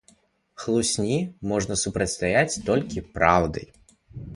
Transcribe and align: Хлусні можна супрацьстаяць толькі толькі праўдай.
Хлусні 0.63 1.13
можна 1.53 1.77
супрацьстаяць 1.85 2.51
толькі 2.59 2.67
толькі 2.75 3.09
праўдай. 3.21 3.67